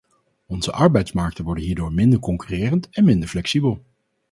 Onze 0.47 0.71
arbeidsmarkten 0.73 1.43
worden 1.43 1.63
hierdoor 1.63 1.93
minder 1.93 2.19
concurrerend 2.19 2.89
en 2.89 3.03
minder 3.03 3.27
flexibel. 3.29 3.83